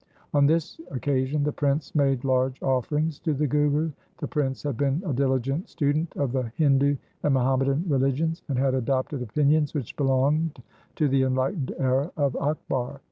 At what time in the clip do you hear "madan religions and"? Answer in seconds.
7.59-8.57